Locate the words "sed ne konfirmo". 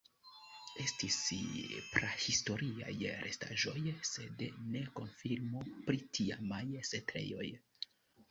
4.11-5.61